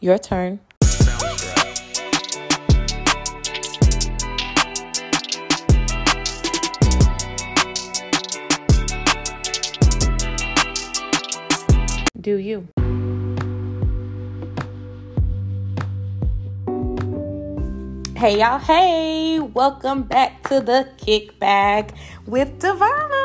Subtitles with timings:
[0.00, 0.60] Your turn.
[12.20, 12.68] Do you?
[18.16, 21.96] Hey y'all, hey, welcome back to the kickback
[22.26, 23.17] with Devana.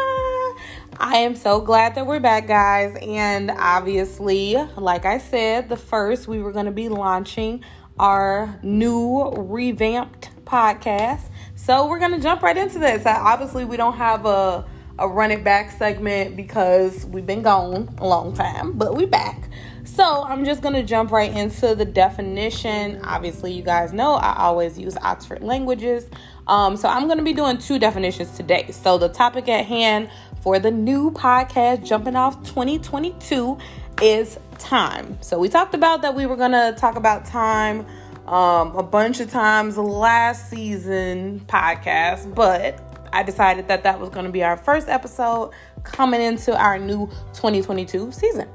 [1.00, 2.96] I am so glad that we're back, guys.
[3.02, 7.64] And obviously, like I said, the first we were going to be launching
[7.98, 11.30] our new revamped podcast.
[11.56, 13.06] So we're going to jump right into this.
[13.06, 14.66] Obviously, we don't have a
[15.00, 19.50] a run it back segment because we've been gone a long time, but we're back.
[19.86, 23.02] So I'm just going to jump right into the definition.
[23.04, 26.10] Obviously, you guys know I always use Oxford languages.
[26.46, 28.70] Um, so I'm going to be doing two definitions today.
[28.72, 30.10] So the topic at hand
[30.44, 33.58] for the new podcast, Jumping Off 2022,
[34.02, 35.18] is time.
[35.22, 37.86] So we talked about that we were going to talk about time
[38.28, 44.26] um, a bunch of times last season podcast, but I decided that that was going
[44.26, 45.52] to be our first episode
[45.84, 48.50] coming into our new 2022 season.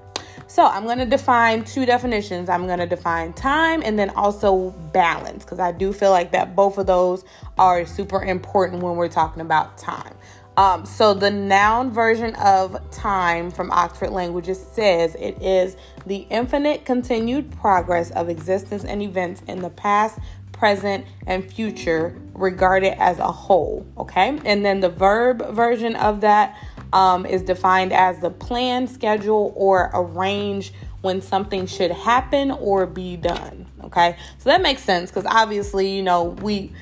[0.46, 2.48] So I'm going to define two definitions.
[2.48, 6.54] I'm going to define time and then also balance because I do feel like that
[6.56, 7.24] both of those
[7.58, 10.14] are super important when we're talking about time.
[10.58, 16.84] Um, so the noun version of time from Oxford Languages says it is the infinite
[16.84, 20.18] continued progress of existence and events in the past,
[20.50, 23.86] present, and future regarded as a whole.
[23.98, 24.36] Okay.
[24.44, 26.58] And then the verb version of that
[26.92, 33.16] um, is defined as the plan, schedule, or arrange when something should happen or be
[33.16, 33.66] done.
[33.84, 36.72] Okay, so that makes sense because obviously, you know, we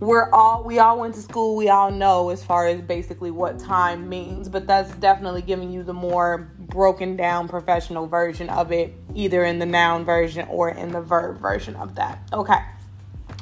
[0.00, 3.58] we're all we all went to school we all know as far as basically what
[3.58, 8.94] time means but that's definitely giving you the more broken down professional version of it
[9.14, 12.20] either in the noun version or in the verb version of that.
[12.32, 12.58] Okay.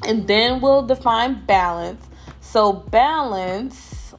[0.07, 2.05] And then we'll define balance.
[2.41, 4.15] So balance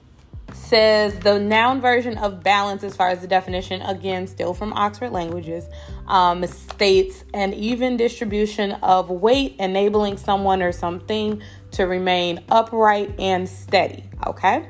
[0.54, 5.12] says the noun version of balance, as far as the definition, again, still from Oxford
[5.12, 5.66] Languages,
[6.08, 11.42] um, states an even distribution of weight, enabling someone or something
[11.72, 14.04] to remain upright and steady.
[14.26, 14.68] Okay.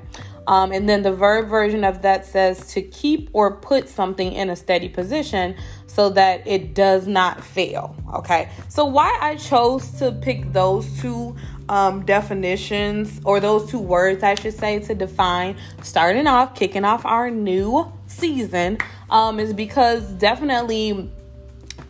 [0.47, 4.49] Um, and then the verb version of that says to keep or put something in
[4.49, 5.55] a steady position
[5.85, 7.95] so that it does not fail.
[8.15, 8.49] Okay.
[8.67, 11.35] So, why I chose to pick those two
[11.69, 17.05] um, definitions or those two words, I should say, to define starting off, kicking off
[17.05, 18.79] our new season
[19.11, 21.11] um, is because definitely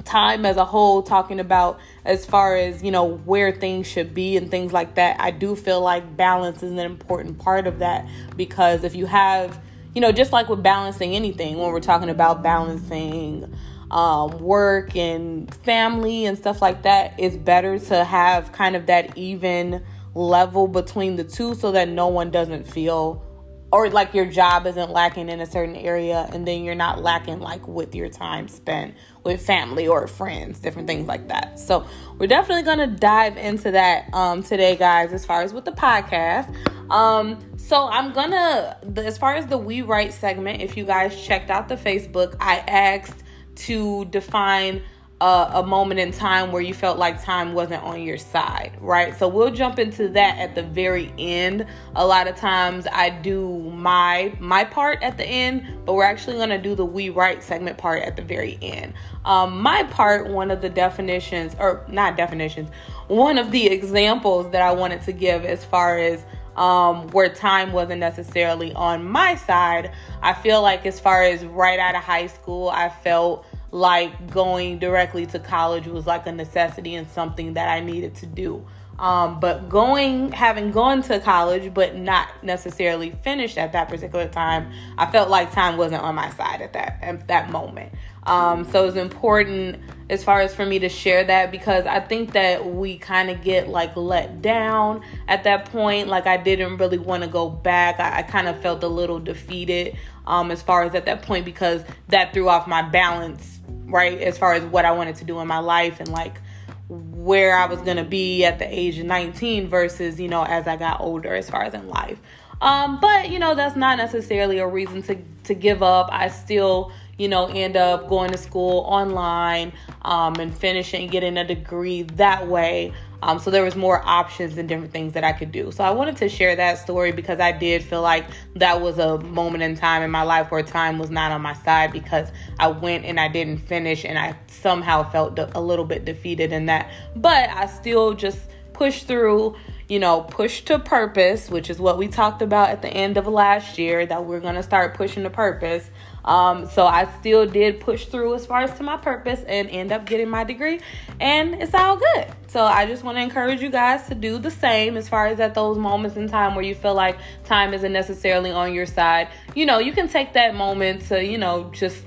[0.04, 4.38] time as a whole, talking about as far as you know where things should be
[4.38, 8.08] and things like that, I do feel like balance is an important part of that
[8.36, 9.62] because if you have,
[9.94, 13.54] you know, just like with balancing anything, when we're talking about balancing
[13.92, 19.18] um, work and family and stuff like that, it's better to have kind of that
[19.18, 19.84] even
[20.14, 23.26] level between the two so that no one doesn't feel
[23.72, 27.40] or like your job isn't lacking in a certain area and then you're not lacking
[27.40, 31.60] like with your time spent with family or friends different things like that.
[31.60, 31.86] So
[32.18, 36.54] we're definitely to dive into that um, today guys as far as with the podcast.
[36.92, 41.52] Um, so i'm gonna as far as the we write segment if you guys checked
[41.52, 43.22] out the facebook i asked
[43.54, 44.82] to define
[45.22, 49.18] a, a, moment in time where you felt like time wasn't on your side, right?
[49.18, 51.66] So we'll jump into that at the very end.
[51.96, 56.38] A lot of times I do my my part at the end, but we're actually
[56.38, 58.94] going to do the we write segment part at the very end.
[59.26, 62.70] Um, my part, one of the definitions, or not definitions,
[63.08, 66.24] one of the examples that I wanted to give as far as
[66.56, 69.92] um, where time wasn't necessarily on my side.
[70.22, 74.80] I feel like, as far as right out of high school, I felt like going
[74.80, 78.66] directly to college was like a necessity and something that I needed to do.
[79.00, 84.74] Um, but going, having gone to college, but not necessarily finished at that particular time,
[84.98, 87.94] I felt like time wasn't on my side at that at that moment.
[88.24, 92.34] Um, so it's important as far as for me to share that because I think
[92.34, 96.08] that we kind of get like let down at that point.
[96.08, 98.00] Like I didn't really want to go back.
[98.00, 101.46] I, I kind of felt a little defeated um, as far as at that point
[101.46, 104.20] because that threw off my balance right?
[104.22, 106.40] As far as what I wanted to do in my life and like
[106.88, 110.76] where I was gonna be at the age of 19 versus, you know, as I
[110.76, 112.20] got older as far as in life.
[112.62, 116.10] Um, but you know, that's not necessarily a reason to to give up.
[116.12, 121.46] I still, you know, end up going to school online um, and finishing, getting a
[121.46, 122.94] degree that way.
[123.22, 125.74] Um, so there was more options and different things that I could do.
[125.74, 128.26] So I wanted to share that story because I did feel like
[128.56, 131.54] that was a moment in time in my life where time was not on my
[131.54, 136.06] side because I went and I didn't finish and I somehow felt a little bit
[136.06, 136.90] defeated in that.
[137.18, 138.40] But I still just
[138.72, 139.58] pushed through
[139.90, 143.28] you know, push to purpose, which is what we talked about at the end of
[143.28, 145.90] last year, that we're going to start pushing to purpose.
[146.26, 149.92] Um, so I still did push through as far as to my purpose and end
[149.92, 150.80] up getting my degree,
[151.20, 152.28] and it's all good.
[152.48, 155.40] So I just want to encourage you guys to do the same as far as
[155.40, 159.30] at those moments in time where you feel like time isn't necessarily on your side.
[159.56, 162.04] You know, you can take that moment to, you know, just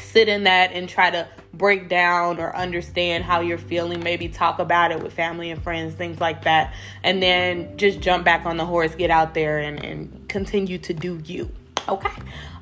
[0.00, 4.58] sit in that and try to break down or understand how you're feeling, maybe talk
[4.58, 6.72] about it with family and friends, things like that,
[7.02, 10.94] and then just jump back on the horse, get out there, and, and continue to
[10.94, 11.50] do you.
[11.88, 12.10] Okay.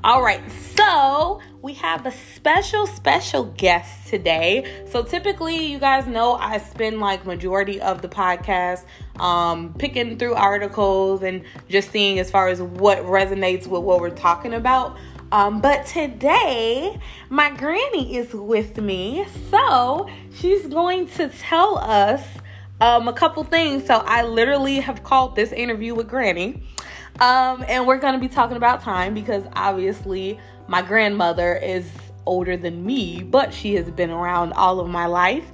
[0.04, 0.42] All right.
[0.76, 4.84] So we have a special, special guest today.
[4.90, 8.84] So typically, you guys know I spend like majority of the podcast
[9.18, 14.10] um, picking through articles and just seeing as far as what resonates with what we're
[14.10, 14.96] talking about.
[15.32, 22.22] Um, but today, my granny is with me, so she's going to tell us
[22.80, 23.86] um, a couple things.
[23.86, 26.62] So I literally have called this interview with Granny,
[27.20, 31.90] um, and we're going to be talking about time because obviously my grandmother is
[32.26, 35.44] older than me, but she has been around all of my life,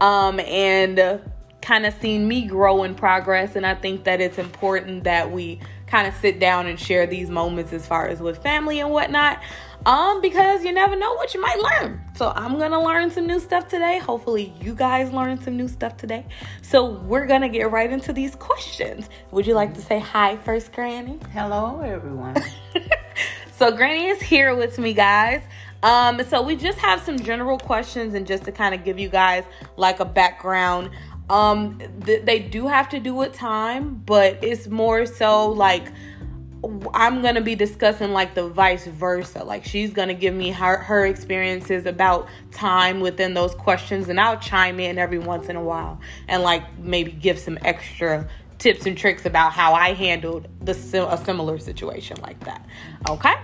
[0.00, 1.20] um, and
[1.60, 3.54] kind of seen me grow in progress.
[3.54, 7.30] And I think that it's important that we kind of sit down and share these
[7.30, 9.40] moments as far as with family and whatnot.
[9.84, 12.00] Um, because you never know what you might learn.
[12.14, 13.98] So I'm gonna learn some new stuff today.
[13.98, 16.24] Hopefully, you guys learn some new stuff today.
[16.60, 19.08] So we're gonna get right into these questions.
[19.32, 21.18] Would you like to say hi first, Granny?
[21.32, 22.36] Hello, everyone.
[23.56, 25.42] so Granny is here with me, guys.
[25.82, 29.08] Um, so we just have some general questions and just to kind of give you
[29.08, 29.42] guys
[29.76, 30.90] like a background
[31.32, 35.90] um, th- they do have to do with time, but it's more so like
[36.94, 39.42] I'm gonna be discussing like the vice versa.
[39.42, 44.38] Like she's gonna give me her her experiences about time within those questions, and I'll
[44.38, 48.28] chime in every once in a while and like maybe give some extra
[48.62, 52.64] tips and tricks about how I handled the a similar situation like that.
[53.08, 53.34] Okay?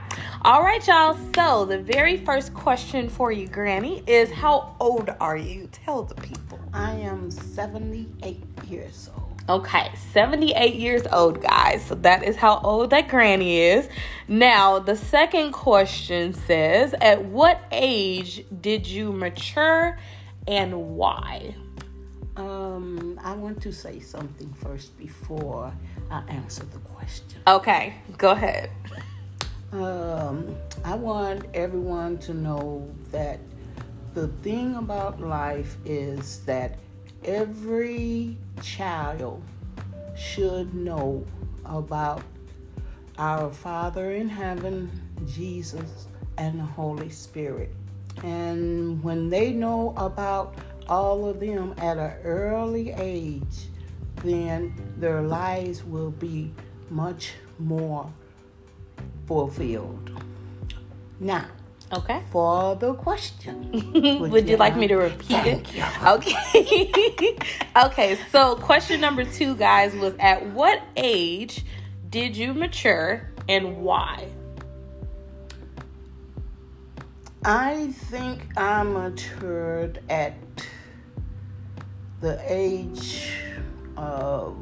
[0.43, 1.19] All right, y'all.
[1.35, 5.69] So, the very first question for you, Granny, is how old are you?
[5.73, 6.61] Tell the people.
[6.73, 9.27] I am 78 years old.
[9.48, 11.82] Okay, 78 years old, guys.
[11.86, 13.88] So that is how old that granny is.
[14.28, 19.98] Now, the second question says, At what age did you mature
[20.46, 21.54] and why?
[22.36, 25.72] Um, I want to say something first before
[26.10, 27.40] I answer the question.
[27.46, 28.70] Okay, go ahead.
[29.72, 30.54] Um,
[30.84, 33.40] I want everyone to know that
[34.12, 36.78] the thing about life is that
[37.25, 39.43] every child
[40.17, 41.25] should know
[41.65, 42.23] about
[43.19, 44.91] our Father in heaven,
[45.26, 46.06] Jesus,
[46.37, 47.75] and the Holy Spirit.
[48.23, 50.55] And when they know about
[50.88, 53.69] all of them at an early age,
[54.25, 56.53] then their lives will be
[56.91, 58.11] much more
[59.26, 60.11] fulfilled.
[61.20, 61.47] Now,
[61.93, 62.23] okay.
[62.31, 63.70] For the question,
[64.20, 65.75] would, would you, like me to repeat it?
[65.75, 65.85] You.
[66.06, 67.37] Okay.
[67.85, 68.19] okay.
[68.31, 71.64] So, question number two, guys, was at what age
[72.11, 74.29] did you mature and why?
[77.44, 80.34] I think I matured at
[82.20, 83.31] the age
[83.96, 84.56] of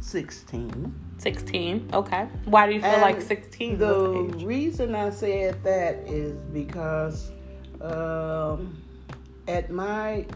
[0.00, 0.99] 16.
[1.20, 2.28] 16, okay.
[2.46, 3.78] Why do you feel and like 16?
[3.78, 4.12] The
[4.44, 7.30] reason I said that is because
[7.80, 8.82] um,
[9.46, 10.26] at my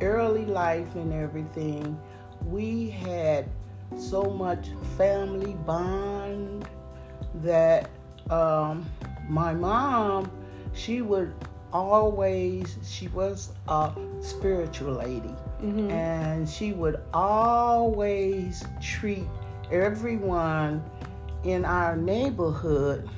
[0.00, 1.98] early life and everything,
[2.46, 3.48] we had
[3.98, 6.66] so much family bond
[7.36, 7.90] that
[8.30, 8.86] um,
[9.28, 10.30] my mom,
[10.72, 11.34] she would
[11.72, 15.90] always she was a spiritual lady mm-hmm.
[15.90, 19.26] and she would always treat
[19.72, 20.84] everyone
[21.44, 23.08] in our neighborhood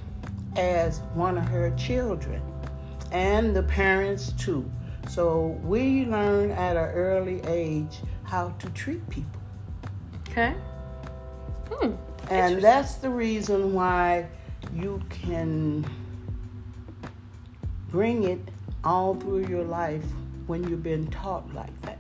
[0.57, 2.41] as one of her children
[3.13, 4.69] and the parents too
[5.09, 9.41] so we learn at an early age how to treat people
[10.29, 10.55] okay
[11.71, 11.93] hmm.
[12.31, 14.27] and that's the reason why
[14.75, 15.85] you can
[17.95, 18.41] bring it
[18.83, 20.05] all through your life
[20.47, 21.99] when you've been taught like that.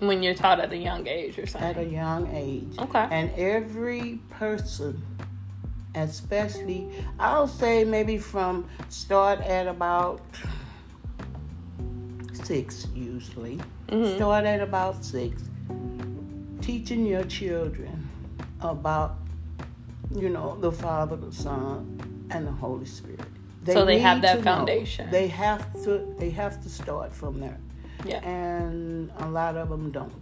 [0.00, 1.70] When you're taught at a young age or something.
[1.70, 2.74] At a young age.
[2.78, 3.06] Okay.
[3.10, 5.02] And every person
[5.94, 6.88] especially
[7.18, 10.20] I'll say maybe from start at about
[12.32, 13.60] six usually.
[13.88, 14.16] Mhm.
[14.16, 15.42] Start at about six.
[16.60, 18.08] Teaching your children
[18.60, 19.16] about,
[20.14, 23.20] you know, the Father, the Son, and the Holy Spirit.
[23.66, 24.56] So they have that to know.
[24.56, 25.10] foundation.
[25.10, 26.14] They have to.
[26.18, 27.58] They have to start from there,
[28.04, 28.18] Yeah.
[28.26, 30.12] and a lot of them don't.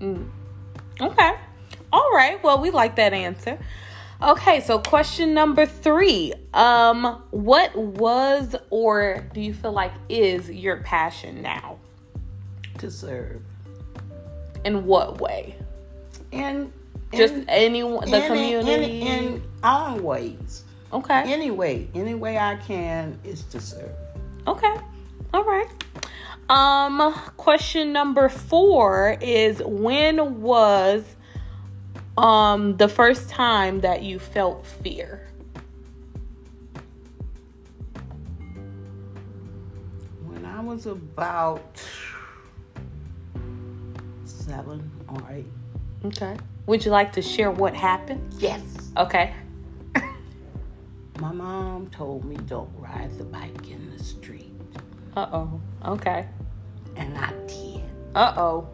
[0.00, 0.28] Mm.
[1.00, 1.32] Okay.
[1.92, 2.42] All right.
[2.42, 3.58] Well, we like that answer.
[4.22, 6.32] Okay, so question number three.
[6.54, 11.78] Um, what was or do you feel like is your passion now?
[12.78, 13.42] To serve,
[14.64, 15.56] In what way?
[16.32, 16.72] and
[17.14, 19.00] Just in- anyone, the in- community.
[19.02, 20.64] in, in all ways.
[20.92, 21.30] okay.
[21.32, 23.90] Any way, any way I can is to serve.
[24.46, 24.74] Okay.
[25.36, 25.68] All right.
[26.48, 31.04] Um, question number four is when was
[32.16, 35.28] um the first time that you felt fear?
[40.24, 41.82] When I was about
[44.24, 45.44] seven or eight.
[46.06, 46.34] Okay.
[46.64, 48.36] Would you like to share what happened?
[48.38, 48.62] Yes.
[48.96, 49.34] Okay.
[51.20, 54.45] My mom told me don't ride the bike in the street.
[55.16, 55.60] Uh oh.
[55.86, 56.26] Okay.
[56.96, 57.82] And I did.
[58.14, 58.68] Uh oh.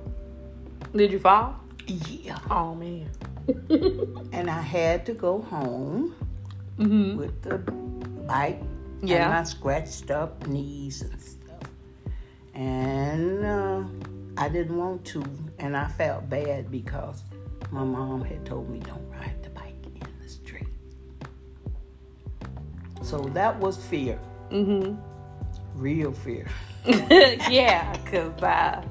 [0.94, 1.56] Did you fall?
[1.86, 2.38] Yeah.
[2.50, 3.08] Oh man.
[4.32, 6.14] And I had to go home
[6.78, 7.16] mhm.
[7.16, 7.58] with the
[8.26, 8.60] bike
[9.02, 9.24] Yeah.
[9.24, 11.62] and my scratched up knees and stuff.
[12.54, 13.82] And uh,
[14.36, 15.22] I didn't want to,
[15.58, 17.22] and I felt bad because
[17.70, 20.68] my mom had told me don't ride the bike in the street.
[23.02, 24.18] So that was fear,
[24.50, 24.96] Mhm.
[25.74, 26.46] Real fear.
[26.86, 28.82] yeah, cause uh,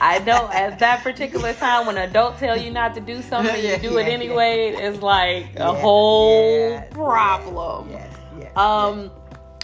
[0.00, 3.62] I know at that particular time when adults tell you not to do something, you
[3.68, 4.68] Yeah, do it yeah, anyway.
[4.68, 7.88] It's like a Yeah, whole yeah, problem.
[7.90, 9.10] Yes, yes, Um,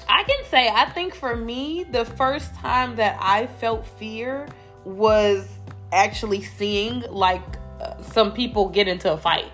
[0.08, 4.48] I can say I think for me, the first time that I felt fear
[4.84, 5.46] was
[5.92, 7.42] actually seeing like
[7.80, 9.52] uh, some people get into a fight,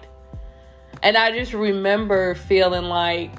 [1.02, 3.36] and I just remember feeling like,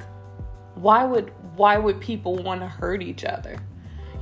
[0.76, 3.58] why would why would people want to hurt each other?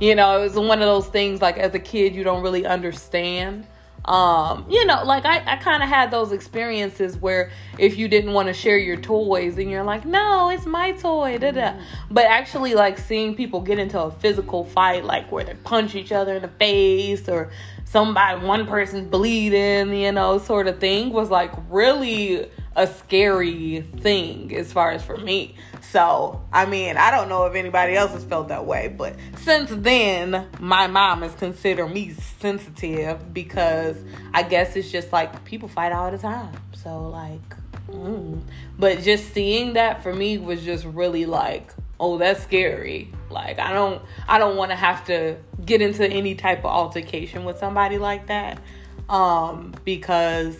[0.00, 2.66] You know, it was one of those things like as a kid you don't really
[2.66, 3.66] understand.
[4.04, 8.34] Um, you know, like I, I kind of had those experiences where if you didn't
[8.34, 11.80] want to share your toys and you're like, no, it's my toy, da da.
[12.10, 16.12] But actually, like seeing people get into a physical fight, like where they punch each
[16.12, 17.50] other in the face or
[17.86, 24.54] somebody, one person's bleeding, you know, sort of thing was like really a scary thing
[24.54, 25.54] as far as for me.
[25.94, 29.70] So, I mean, I don't know if anybody else has felt that way, but since
[29.70, 32.10] then, my mom has considered me
[32.40, 33.96] sensitive because
[34.32, 36.52] I guess it's just like people fight all the time.
[36.72, 37.56] So, like,
[37.88, 38.42] mm.
[38.76, 43.12] but just seeing that for me was just really like, oh, that's scary.
[43.30, 47.44] Like, I don't, I don't want to have to get into any type of altercation
[47.44, 48.60] with somebody like that,
[49.08, 50.58] um, because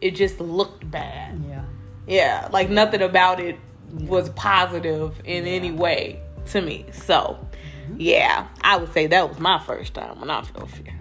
[0.00, 1.42] it just looked bad.
[1.48, 1.64] yeah.
[2.06, 3.58] Yeah, like nothing about it
[3.92, 6.86] was positive in any way to me.
[6.92, 7.38] So,
[7.86, 7.96] mm-hmm.
[7.98, 10.94] yeah, I would say that was my first time when I felt fear.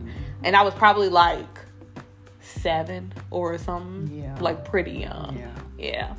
[0.44, 1.60] And I was probably like
[2.42, 4.24] seven or something.
[4.24, 4.38] Yeah.
[4.40, 5.38] Like pretty young.
[5.38, 5.52] Yeah.
[5.78, 6.14] Yeah.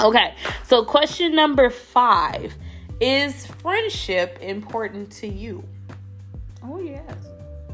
[0.00, 2.54] Okay, so question number five
[3.00, 5.64] Is friendship important to you?
[6.62, 7.14] Oh yes.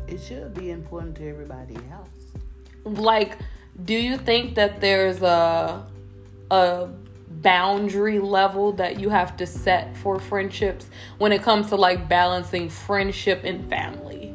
[0.08, 2.08] It should be important to everybody else.
[2.84, 3.36] like
[3.84, 5.84] do you think that there's a
[6.50, 6.88] a
[7.42, 10.88] boundary level that you have to set for friendships
[11.18, 14.34] when it comes to like balancing friendship and family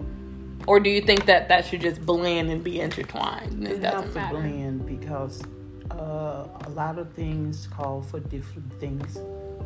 [0.67, 4.13] or do you think that that should just blend and be intertwined it It doesn't
[4.13, 5.41] matter blend because
[5.91, 9.15] uh, a lot of things call for different things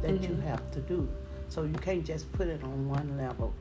[0.01, 0.47] that you Mm-hmm.
[0.47, 1.07] have to do.
[1.49, 3.53] So you can't just put it on one level.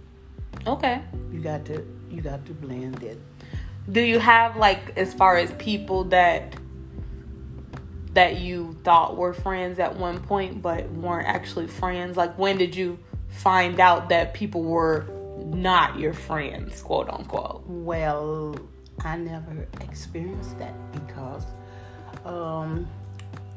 [0.67, 1.03] okay
[1.33, 3.19] You got to you got to blend it.
[3.93, 6.55] do you have like as far as people that
[8.15, 12.75] that you thought were friends at one point but weren't actually friends like when did
[12.75, 15.07] you find out that people were
[15.47, 18.57] not your friends quote unquote Well,
[19.05, 21.45] I never experienced that because
[22.25, 22.89] um,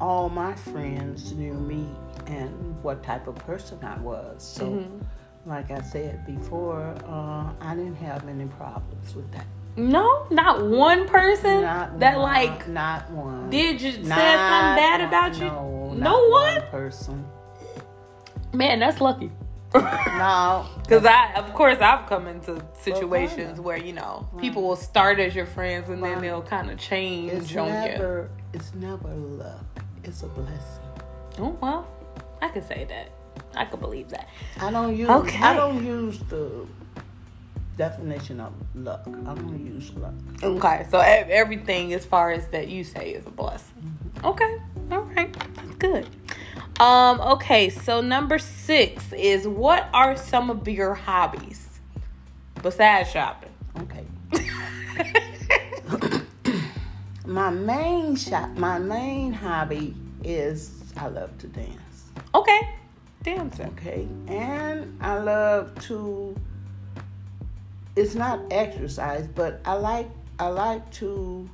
[0.02, 1.88] all my friends knew me
[2.26, 2.52] and
[2.84, 4.44] what type of person I was.
[4.44, 5.50] So, Mm-hmm.
[5.50, 9.46] like I said before, uh, I didn't have any problems with that.
[9.78, 13.50] No not one person Not that one, like not one.
[13.50, 16.62] did you said something bad about you No, No not one?
[16.72, 17.26] person.
[18.54, 19.32] man that's lucky
[19.76, 25.20] No, Because I, of course, I've come into situations where you know people will start
[25.20, 27.74] as your friends and then they'll kind of change it's on you.
[27.74, 29.66] never, it's never luck.
[30.06, 30.84] It's a blessing.
[31.38, 31.86] Oh well,
[32.42, 33.10] I could say that.
[33.56, 34.30] I could believe that.
[34.62, 35.10] I don't use.
[35.10, 35.38] Okay.
[35.44, 36.66] I don't use the
[37.78, 39.06] definition of luck.
[39.06, 40.14] I'm gonna use luck.
[40.44, 43.98] Okay, so everything as far as that you say is a blessing.
[44.24, 44.58] Okay,
[44.92, 46.08] all right, that's good.
[46.80, 51.80] Um, okay, so number six is what are some of your hobbies
[52.62, 53.52] besides shopping?
[53.80, 54.06] Okay.
[57.26, 58.50] my main shop.
[58.58, 62.10] My main hobby is I love to dance.
[62.34, 62.76] Okay,
[63.24, 63.68] dancing.
[63.68, 66.36] Okay, and I love to.
[67.98, 70.08] It's not exercise, but I like
[70.40, 71.50] I like to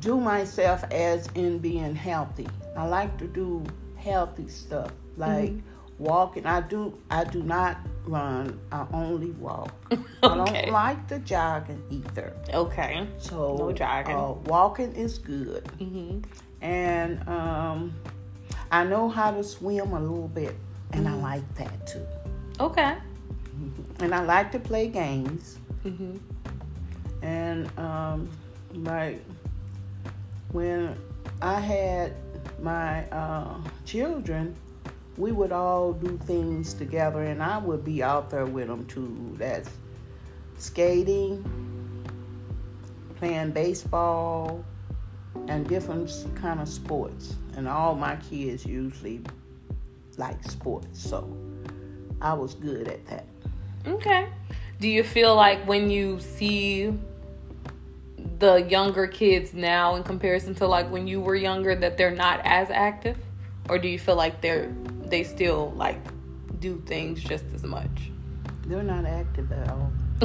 [0.00, 2.48] do myself as in being healthy.
[2.76, 3.64] I like to do
[3.96, 5.52] healthy stuff like
[5.98, 6.44] walking.
[6.44, 8.58] I do I do not run.
[8.72, 9.72] I only walk.
[10.24, 12.32] I don't like the jogging either.
[12.52, 13.06] Okay.
[13.18, 14.16] So No jogging.
[14.16, 16.18] Uh, walking is good hmm
[16.62, 17.94] and um,
[18.72, 20.56] I know how to swim a little bit,
[20.92, 22.04] and I like that too.
[22.58, 22.96] Okay.
[24.00, 26.16] And I like to play games, hmm
[27.22, 28.30] and um,
[28.74, 29.22] like
[30.52, 30.96] when
[31.42, 32.14] I had
[32.60, 34.54] my uh, children,
[35.16, 39.34] we would all do things together, and I would be out there with them too.
[39.38, 39.70] That's
[40.58, 41.44] skating,
[43.16, 44.64] playing baseball,
[45.48, 47.36] and different kind of sports.
[47.56, 49.22] And all my kids usually
[50.18, 51.28] like sports, so
[52.20, 53.26] I was good at that.
[53.86, 54.28] Okay.
[54.80, 56.92] Do you feel like when you see
[58.38, 62.40] the younger kids now in comparison to like when you were younger that they're not
[62.44, 63.16] as active?
[63.68, 64.72] Or do you feel like they're
[65.04, 66.00] they still like
[66.60, 68.10] do things just as much?
[68.66, 69.92] They're not active at all.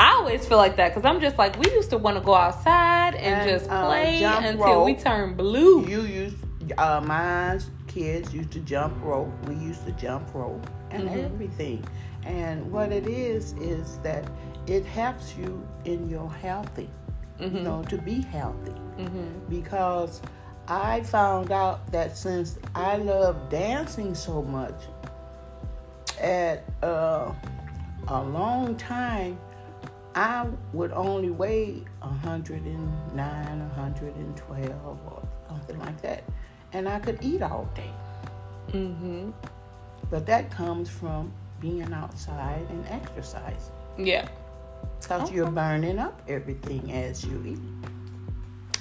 [0.00, 2.34] I always feel like that because I'm just like we used to want to go
[2.34, 5.02] outside and, And, just uh, play jump until we rope.
[5.02, 5.86] turn blue.
[5.86, 6.36] You used
[6.78, 9.30] uh, my kids used to jump rope.
[9.48, 11.24] We used to jump rope and Mhm.
[11.26, 11.84] everything.
[12.24, 14.24] And what it is is that
[14.66, 16.88] it helps you in your healthy,
[17.38, 17.62] you Mhm.
[17.64, 18.72] know, to be healthy.
[18.96, 20.22] hmm Because
[20.68, 24.74] I found out that since I love dancing so much,
[26.20, 27.32] at uh,
[28.08, 29.38] a long time,
[30.14, 36.22] I would only weigh 109, 112, or something like that.
[36.72, 37.90] And I could eat all day.
[38.72, 39.30] hmm
[40.10, 43.70] But that comes from being outside and exercise.
[43.98, 44.28] Yeah.
[45.00, 47.94] Because you're burning up everything as you eat.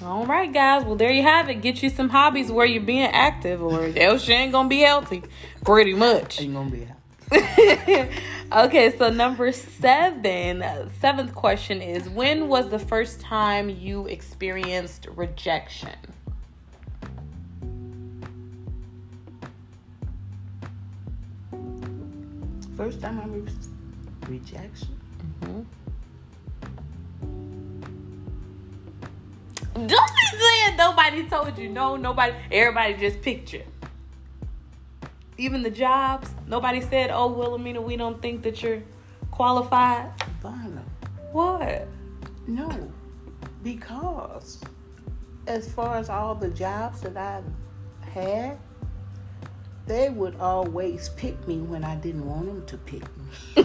[0.04, 0.84] All right, guys.
[0.84, 1.62] Well, there you have it.
[1.62, 5.24] Get you some hobbies where you're being active, or else you ain't gonna be healthy.
[5.64, 6.42] Pretty much.
[6.42, 7.00] Ain't gonna be happy.
[8.52, 10.90] okay, so number seven, uh,
[11.34, 15.96] question is when was the first time you experienced rejection?
[22.84, 23.48] First time I re-
[24.28, 25.00] rejection.
[25.40, 25.62] Mm-hmm.
[29.88, 33.64] Don't be saying nobody told you no, nobody, everybody just picked you.
[35.38, 38.84] Even the jobs, nobody said, "Oh, Wilhelmina, we don't think that you're
[39.32, 40.84] qualified." Bonner.
[41.32, 41.88] What?
[42.48, 42.92] No,
[43.64, 44.62] because
[45.48, 47.46] as far as all the jobs that I've
[48.10, 48.58] had,
[49.86, 53.34] they would always pick me when I didn't want them to pick me.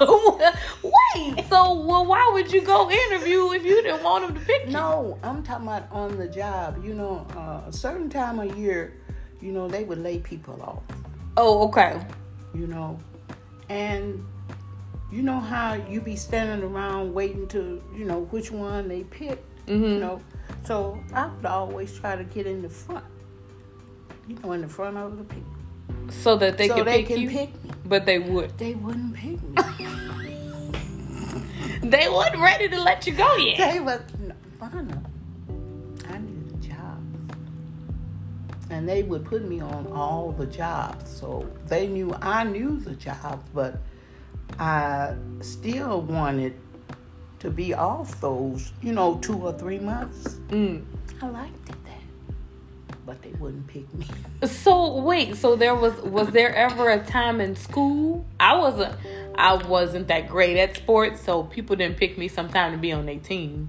[0.00, 1.44] Wait.
[1.48, 4.72] So, well, why would you go interview if you didn't want them to pick you?
[4.72, 6.84] No, I'm talking about on the job.
[6.84, 8.94] You know, uh, a certain time of year,
[9.40, 10.82] you know, they would lay people off.
[11.36, 12.00] Oh, okay.
[12.54, 12.98] You know,
[13.68, 14.24] and
[15.12, 19.42] you know how you be standing around waiting to, you know, which one they pick.
[19.66, 19.84] Mm-hmm.
[19.84, 20.20] You know,
[20.64, 23.04] so I would always try to get in the front.
[24.26, 25.59] You know, in the front of the people.
[26.10, 27.70] So that they so can they pick can you, pick me.
[27.86, 28.56] but they would.
[28.58, 29.86] They wouldn't pick me.
[31.82, 33.72] They weren't ready to let you go yet.
[33.72, 37.02] they was no, I need a job.
[38.70, 41.10] And they would put me on all the jobs.
[41.10, 43.80] So they knew I knew the jobs, but
[44.58, 46.54] I still wanted
[47.38, 50.34] to be off those, you know, two or three months.
[50.48, 50.84] Mm.
[51.22, 51.76] I liked it.
[53.06, 54.06] But they wouldn't pick me.
[54.46, 58.26] So wait, so there was was there ever a time in school?
[58.38, 58.94] I wasn't
[59.36, 63.06] I wasn't that great at sports, so people didn't pick me sometime to be on
[63.06, 63.68] their team.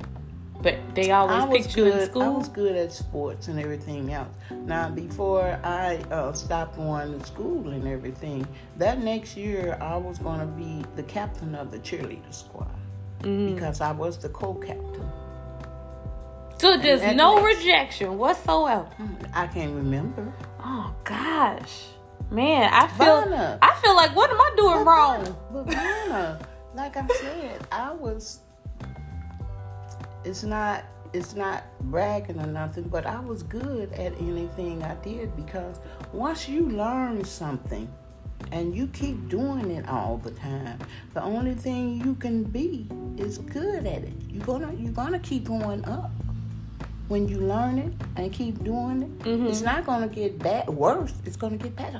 [0.61, 2.01] But they always picked you in good.
[2.01, 2.33] I school.
[2.35, 4.29] was good at sports and everything else.
[4.51, 8.45] Now, before I uh, stopped going to school and everything,
[8.77, 12.69] that next year I was going to be the captain of the cheerleader squad
[13.21, 13.55] Mhm.
[13.55, 15.09] because I was the co-captain.
[16.61, 18.87] So just no rejection whatsoever.
[18.99, 20.31] Mm, I can't remember.
[20.59, 21.87] Oh gosh,
[22.29, 23.57] man, I feel Vanna.
[23.63, 25.35] I feel like what am I doing wrong?
[25.51, 26.39] But Vanna,
[26.75, 28.41] like I said, I was.
[30.23, 30.83] It's not.
[31.13, 35.79] It's not bragging or nothing, but I was good at anything I did because
[36.13, 37.91] once you learn something
[38.51, 40.77] and you keep doing it all the time,
[41.15, 44.13] the only thing you can be is good at it.
[44.29, 46.11] You're gonna you're gonna keep going up.
[47.11, 49.49] When you learn it and keep doing it, Mhm.
[49.49, 51.11] it's not gonna get bad worse.
[51.25, 51.99] It's gonna get better.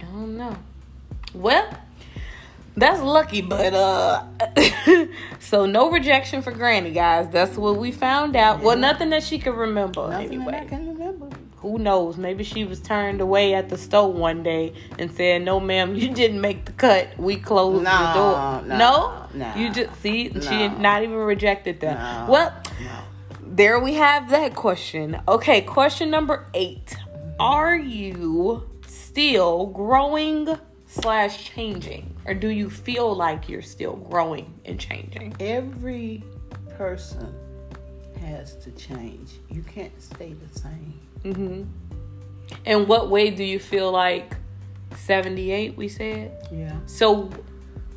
[0.00, 0.56] I don't know.
[1.32, 1.68] Well,
[2.76, 4.24] that's lucky, but uh
[5.38, 7.28] so no rejection for Granny, guys.
[7.30, 8.60] That's what we found out.
[8.60, 10.66] Well, nothing that she could remember Nothing anyway.
[11.62, 12.16] Who knows?
[12.16, 16.12] Maybe she was turned away at the store one day and said, "No, ma'am, you
[16.12, 17.08] didn't make the cut.
[17.18, 22.26] We closed the No, door." no, no, you just see she not even rejected that.
[22.26, 22.52] No, Well,
[22.84, 22.98] no.
[23.46, 25.20] there we have that question.
[25.28, 26.96] Okay, question number eight.
[27.40, 30.48] Are you still growing
[30.86, 32.14] slash changing?
[32.26, 35.34] Or do you feel like you're still growing and changing?
[35.40, 36.22] Every
[36.76, 37.34] person
[38.22, 39.30] has to change.
[39.50, 41.00] You can't stay the same.
[41.24, 41.62] Mm-hmm.
[42.64, 44.36] In what way do you feel like
[44.96, 46.46] 78, we said?
[46.52, 46.76] Yeah.
[46.86, 47.30] So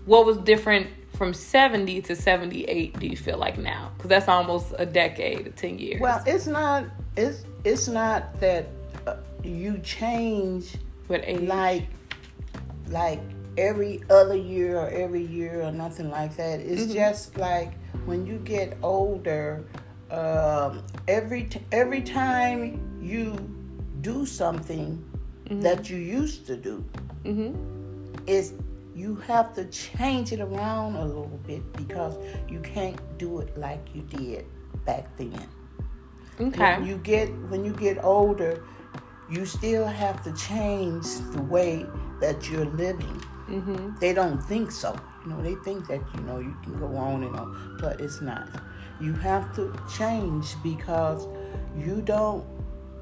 [0.05, 3.91] what was different from 70 to 78 do you feel like now?
[3.97, 6.01] Because that's almost a decade, 10 years.
[6.01, 6.85] Well, it's not.
[7.17, 8.67] It's it's not that
[9.07, 10.75] uh, you change
[11.07, 11.47] with age.
[11.47, 11.87] like
[12.89, 13.21] like
[13.57, 16.59] every other year or every year or nothing like that.
[16.59, 16.93] It's Mm-hmm.
[16.93, 17.73] just like
[18.05, 19.63] when you get older.
[20.15, 23.35] Um, every t- every time you
[23.99, 25.03] do something
[25.49, 26.85] that you used to do,
[27.25, 27.53] mm-hmm.
[28.25, 28.53] is
[28.95, 32.15] you have to change it around a little bit because
[32.47, 34.45] you can't do it like you did
[34.85, 35.47] back then.
[36.39, 36.77] Okay.
[36.77, 38.63] When you get when you get older,
[39.29, 41.85] you still have to change the way
[42.21, 43.21] that you're living.
[43.49, 43.95] mm-hmm.
[43.99, 44.95] They don't think so.
[45.25, 48.21] You know, they think that you know you can go on and on, but it's
[48.21, 48.47] not.
[48.99, 51.27] You have to change because
[51.77, 52.45] you don't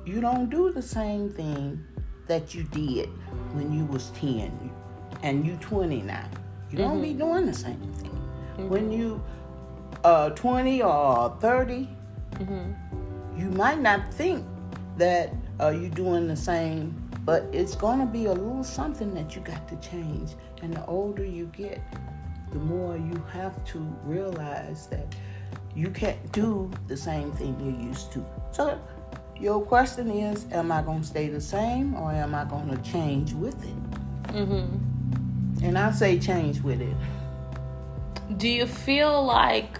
[0.06, 1.84] you don't do the same thing
[2.27, 3.08] that you did
[3.53, 4.71] when you was 10
[5.21, 6.27] and you 20 now.
[6.69, 8.69] You don't be doing the same thing.
[8.69, 9.23] When you
[10.03, 11.88] uh 20 or 30,
[12.34, 13.39] Mm-hmm.
[13.39, 14.43] you might not think
[14.97, 19.36] that uh, you're doing the same, but it's going to be a little something that
[19.36, 20.32] you got to change.
[20.63, 21.79] And the older you get,
[22.51, 25.13] the more you have to realize that
[25.75, 28.25] you can't do the same thing you used to.
[28.51, 28.79] So,
[29.39, 32.77] your question is Am I going to stay the same or am I going to
[32.83, 34.33] change with it?
[34.33, 35.65] Mm-hmm.
[35.65, 36.95] And I say change with it.
[38.38, 39.77] Do you feel like,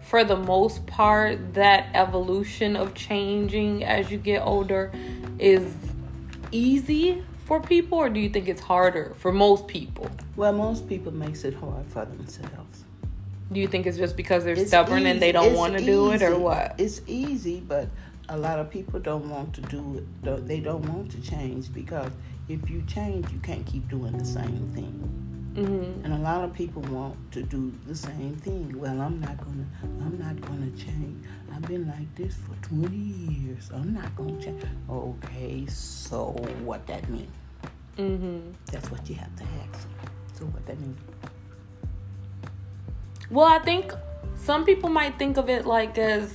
[0.00, 4.92] for the most part, that evolution of changing as you get older
[5.38, 5.74] is
[6.52, 10.08] easy for people, or do you think it's harder for most people?
[10.36, 12.83] Well, most people makes it hard for themselves.
[13.54, 16.10] Do you think it's just because they're It's stubborn and they don't want to do
[16.10, 16.74] it, or what?
[16.76, 17.88] It's easy, but
[18.28, 20.46] a lot of people don't want to do it.
[20.46, 22.10] They don't want to change because
[22.48, 24.92] if you change, you can't keep doing the same thing.
[25.54, 26.04] Mm-hmm.
[26.04, 28.76] And a lot of people want to do the same thing.
[28.76, 29.66] Well, I'm not gonna.
[30.04, 31.24] I'm not gonna change.
[31.54, 33.70] I've been like this for 20 years.
[33.72, 34.64] I'm not gonna change.
[34.90, 36.32] Okay, so
[36.64, 37.30] what that mean?
[37.98, 38.50] Mm-hmm.
[38.72, 39.86] That's what you have to ask.
[40.36, 40.96] So what that mean?
[43.30, 43.92] Well, I think
[44.36, 46.32] some people might think of it like as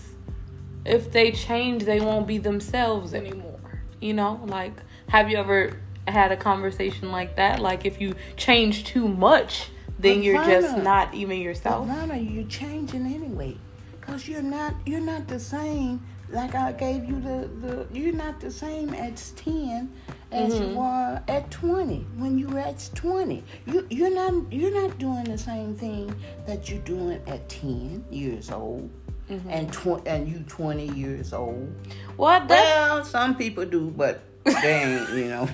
[0.85, 3.59] if they change, they won't be themselves anymore.
[3.99, 4.73] You know, like
[5.09, 7.59] have you ever had a conversation like that?
[7.59, 11.87] Like if you change too much, then But you're just not even yourself.
[11.87, 13.57] Rana, you're changing anyway,
[14.01, 16.01] cause you're not you're not the same.
[16.31, 19.91] Like I gave you the, the you're not the same at ten
[20.31, 20.71] as Mm-hmm.
[20.71, 23.43] you were at twenty when you were at twenty.
[23.65, 26.13] You you're not you're not doing the same thing
[26.45, 28.89] that you're doing at ten years old.
[29.29, 29.49] Mm-hmm.
[29.49, 31.73] And tw- and you twenty years old.
[32.17, 35.49] Well, Well, some people do, but they ain't, you know.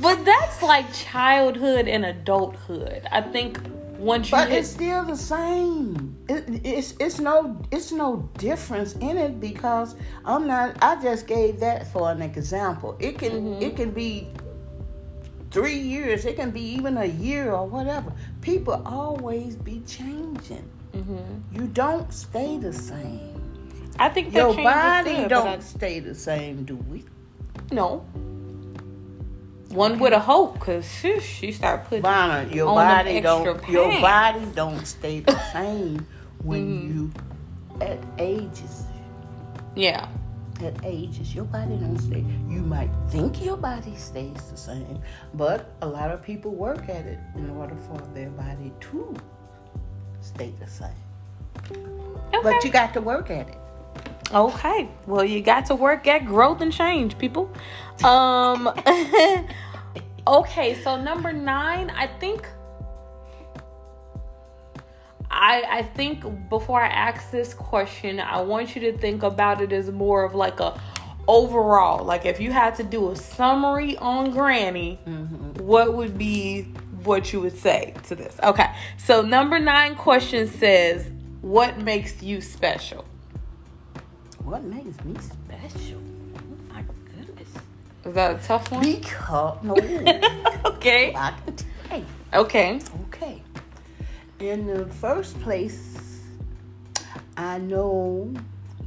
[0.00, 3.02] but that's like childhood and adulthood.
[3.10, 3.58] I think
[3.98, 6.16] once But hit it's still the same.
[6.28, 10.76] It, it's it's no it's no difference in it because I'm not.
[10.82, 12.96] I just gave that for an example.
[12.98, 14.28] It can it can be
[15.50, 16.24] three years.
[16.24, 18.12] It can be even a year or whatever.
[18.40, 20.68] People always be changing.
[20.92, 21.56] Mm-hmm.
[21.56, 23.32] You don't stay the same.
[23.98, 27.04] I think Your body good, don't I- stay the same, do we?
[27.72, 28.04] No.
[29.70, 32.02] One would have hoped, cause sheesh, she started putting.
[32.02, 36.06] Bonner, your body don't extra your body don't stay the same
[36.42, 36.94] when Mhm.
[36.94, 37.12] you
[37.80, 38.84] at ages
[39.74, 40.06] Yeah.
[40.64, 44.98] at ages your body don't stay you might think your body stays the same
[45.34, 49.14] but a lot of people work at it in order for their body to
[50.20, 51.02] stay the same
[51.72, 52.40] Okay.
[52.42, 53.58] but you got to work at it
[54.32, 54.88] Okay.
[55.06, 57.50] Well, you got to work at growth and change, people.
[58.04, 58.68] Um
[60.28, 62.48] Okay, so number 9, I think
[65.30, 69.72] I I think before I ask this question, I want you to think about it
[69.72, 70.80] as more of like a
[71.28, 74.98] overall, like if you had to do a summary on Granny,
[75.60, 76.62] what would be
[77.04, 78.36] what you would say to this?
[78.42, 78.68] Okay.
[78.96, 81.08] So number 9 question says,
[81.40, 83.04] what makes you special?
[84.46, 86.00] What makes me special
[86.36, 86.82] oh my
[87.16, 87.48] goodness
[88.04, 88.82] Is that a tough one?
[88.84, 89.74] because no
[90.64, 91.12] okay.
[91.14, 92.06] I can tell you.
[92.34, 92.80] Okay.
[93.08, 93.42] Okay.
[94.38, 96.22] In the first place,
[97.36, 98.32] I know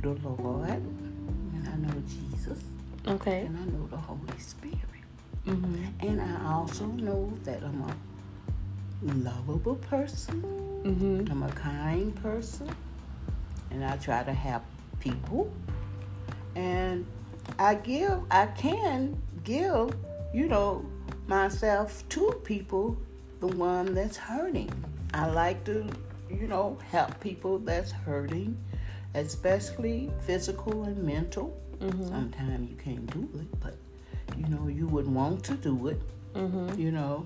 [0.02, 2.60] the Lord, and I know Jesus,
[3.08, 3.41] Okay.
[3.48, 4.78] and I know the Holy Spirit.
[5.48, 6.08] Mm-hmm.
[6.08, 10.41] And I also know that I'm a lovable person,
[10.86, 11.32] Mm-hmm.
[11.32, 12.69] I'm a kind person,
[13.72, 14.63] and I try to help
[15.00, 15.52] people.
[16.56, 17.06] And
[17.58, 19.96] I give, I can give,
[20.34, 20.86] you know,
[21.28, 22.98] myself to people,
[23.40, 24.72] the one that's hurting.
[25.14, 25.88] I like to,
[26.30, 28.58] you know, help people that's hurting,
[29.16, 31.58] especially physical and mental.
[31.80, 32.08] Mm-hmm.
[32.08, 33.76] Sometimes you can't do it, but
[34.38, 36.02] you know, you would want to do it,
[36.36, 36.80] Mm-hmm.
[36.80, 37.26] you know.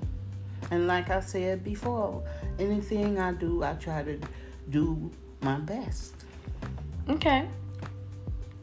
[0.71, 2.23] And like I said before,
[2.57, 4.17] anything I do, I try to
[4.69, 6.13] do my best.
[7.09, 7.47] Okay.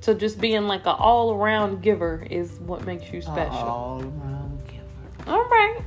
[0.00, 3.52] So just being like an all around giver is what makes you special.
[3.52, 5.30] All around giver.
[5.30, 5.80] All right.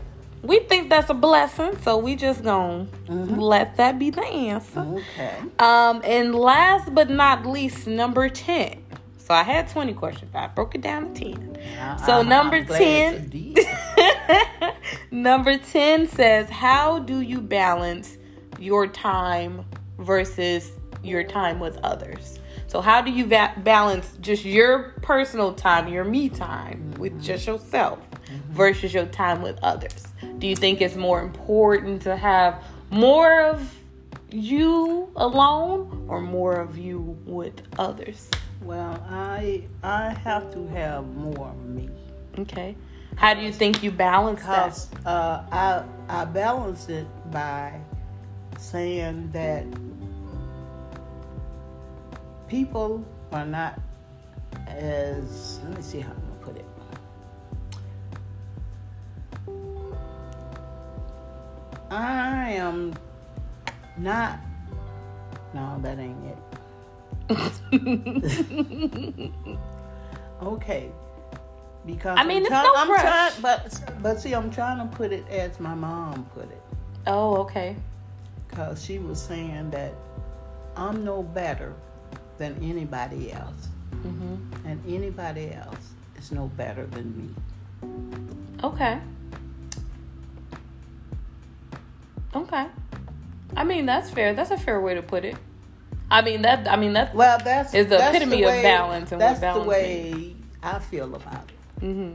[0.44, 3.40] We think that's a blessing, so we just gonna Mhm.
[3.40, 4.82] let that be the answer.
[4.82, 5.32] Okay.
[5.58, 8.84] Um, and last but not least, number ten.
[9.18, 10.36] So I had twenty questions.
[10.36, 11.58] I broke it down to ten.
[12.06, 13.56] So number 10.
[15.12, 18.18] Number 10 says, How do you balance
[18.60, 19.64] your time
[20.00, 20.72] versus
[21.04, 22.40] your time with others?
[22.74, 27.46] So, how do you va- balance just your personal time, your me time with just
[27.46, 28.00] yourself
[28.50, 30.08] versus your time with others?
[30.40, 33.72] Do you think it's more important to have more of
[34.32, 38.28] you alone or more of you with others?
[38.64, 41.92] Well, I I have to have more of me
[42.40, 42.76] Okay.
[43.18, 44.88] How do you think you balance that?
[45.06, 47.80] uh, I I balance it by
[48.58, 49.68] saying that
[52.54, 53.80] people are not
[54.68, 56.66] as let me see how I'm gonna put it.
[61.90, 62.94] I am
[63.98, 64.38] not.
[65.56, 66.38] No, that ain't
[67.30, 69.32] it.
[70.44, 70.92] Okay.
[71.88, 73.02] Because I mean, I'm it's try- no I'm rush.
[73.02, 76.62] trying, but but see, I'm trying to put it as my mom put it,
[77.08, 77.76] oh, okay.
[78.48, 79.94] because she was saying that
[80.76, 81.74] I'm no better
[82.38, 83.68] than anybody else,
[84.02, 87.30] hmm and anybody else is no better than me.
[88.64, 89.00] Okay.
[92.36, 92.66] Okay.
[93.56, 94.34] I mean, that's fair.
[94.34, 95.36] That's a fair way to put it.
[96.10, 96.68] I mean that.
[96.68, 97.14] I mean that.
[97.16, 99.70] Well, that's It's the that's epitome the of way, balance and what that's balance the
[99.70, 101.86] way I feel about it.
[101.86, 102.14] hmm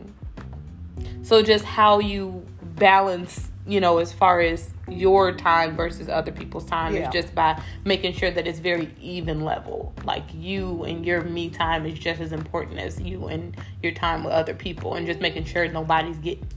[1.22, 6.64] So just how you balance, you know, as far as your time versus other people's
[6.64, 7.07] time Yeah.
[7.09, 9.92] is just by making sure that it's very even level.
[10.04, 14.24] Like you and your me time is just as important as you and your time
[14.24, 16.48] with other people, and just making sure nobody's getting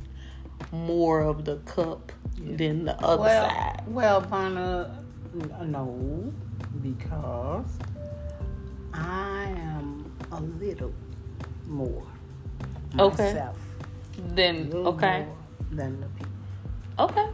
[0.71, 3.81] more of the cup than the other well, side.
[3.87, 5.03] well, Vanna,
[5.65, 6.33] no,
[6.81, 7.65] because
[8.93, 10.93] I am a little
[11.67, 12.07] more
[12.97, 13.33] Okay.
[13.33, 13.57] myself.
[14.33, 15.25] Then okay.
[15.25, 15.37] more
[15.71, 16.30] than the people.
[16.99, 17.27] Okay.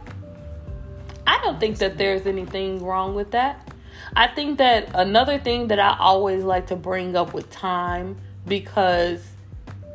[1.26, 3.68] I don't think that there's anything wrong with that.
[4.16, 8.16] I think that another thing that I always like to bring up with time
[8.46, 9.22] because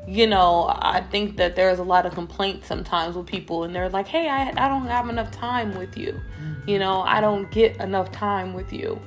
[0.06, 3.89] you know, I think that there's a lot of complaints sometimes with people and they're
[3.89, 6.69] like, "Hey, I I don't have enough time with you." Mm-hmm.
[6.69, 8.99] You know, I don't get enough time with you.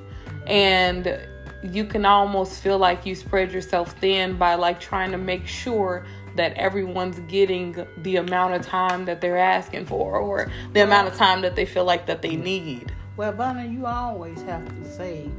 [0.47, 1.19] And
[1.63, 6.05] you can almost feel like you spread yourself thin by like trying to make sure
[6.37, 11.15] that everyone's getting the amount of time that they're asking for or the amount of
[11.15, 12.91] time that they feel like that they need.
[13.17, 15.29] Well, Vanna, you always have to say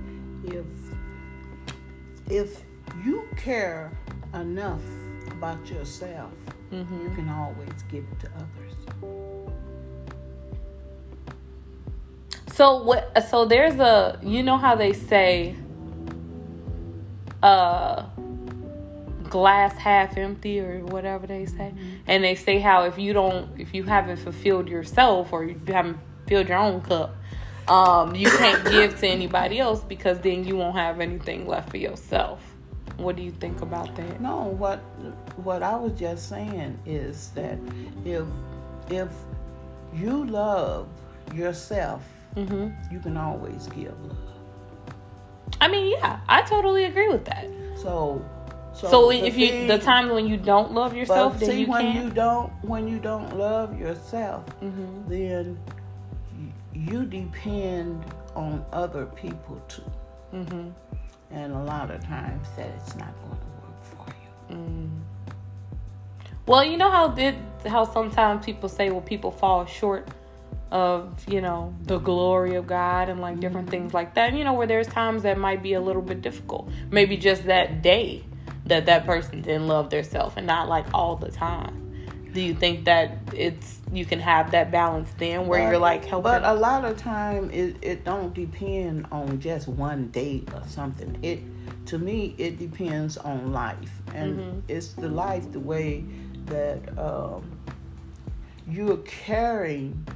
[0.44, 0.66] if
[2.28, 2.62] if
[3.04, 3.90] you care
[4.34, 4.82] enough
[5.30, 6.32] about yourself,
[6.72, 7.02] Mm-hmm.
[7.02, 8.74] you can always give it to others.
[12.52, 13.24] So what?
[13.30, 14.18] So there's a.
[14.22, 15.54] You know how they say,
[17.42, 18.04] uh,
[19.29, 21.97] glass half empty or whatever they say, mm-hmm.
[22.07, 25.99] and they say how if you don't, if you haven't fulfilled yourself or you haven't
[26.27, 27.14] filled your own cup,
[27.69, 31.77] um, you can't give to anybody else because then you won't have anything left for
[31.77, 32.41] yourself.
[32.97, 34.21] What do you think about that?
[34.21, 34.79] No, what
[35.37, 37.59] what I was just saying is that
[38.05, 38.27] if
[38.91, 39.09] if
[39.95, 40.88] you love
[41.35, 42.03] yourself,
[42.35, 42.71] mm-hmm.
[42.93, 44.17] you can always give love.
[45.61, 47.47] I mean, yeah, I totally agree with that.
[47.77, 48.25] So,
[48.79, 51.93] so, so if you the times when you don't love yourself, then see, you when
[51.93, 52.05] can't.
[52.05, 55.09] you don't when you don't love yourself, mm-hmm.
[55.09, 55.59] then
[56.73, 58.05] you depend
[58.37, 59.83] on other people too.
[60.33, 60.69] Mm-hmm.
[61.33, 64.57] And a lot of times that it's not going to work for you.
[64.57, 65.01] Mm.
[66.47, 67.35] Well, you know how did
[67.67, 70.09] how sometimes people say, well, people fall short
[70.71, 73.73] of you know the glory of God and like different mm-hmm.
[73.88, 74.35] things like that.
[74.35, 76.71] You know, where there's times that might be a little bit difficult.
[76.93, 78.23] Maybe just that day
[78.68, 81.85] that that person didn't love theirself, and not like all the time.
[82.33, 86.04] Do you think that it's you can have that balance then where but, you're like
[86.04, 86.31] helping?
[86.31, 91.18] But a lot of time it it don't depend on just one date or something.
[91.22, 91.40] It
[91.87, 94.59] to me it depends on life, and mm-hmm.
[94.68, 96.04] it's the life the way
[96.46, 97.50] that um,
[98.68, 100.07] you're caring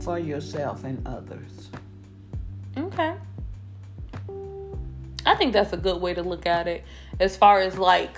[0.00, 1.70] for yourself and others.
[2.76, 3.14] Okay.
[5.26, 6.84] I think that's a good way to look at it.
[7.20, 8.16] As far as like,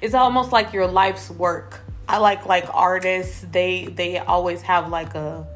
[0.00, 1.80] it's almost like your life's work.
[2.08, 3.46] I like like artists.
[3.50, 5.46] They they always have like a